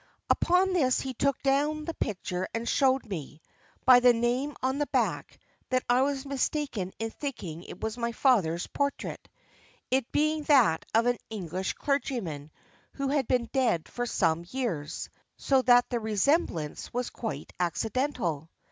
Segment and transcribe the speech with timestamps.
[0.31, 3.39] "Upon this he took down the picture and showed me,
[3.85, 5.37] by the name on the back,
[5.69, 9.29] that I was mistaken in thinking it was my father's portrait,
[9.91, 12.49] it being that of an English clergyman
[12.93, 18.49] who had been dead for some years, so that the resemblance was quite accidental.